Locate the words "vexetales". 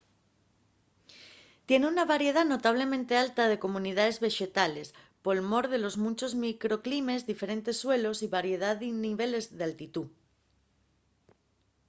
4.27-4.87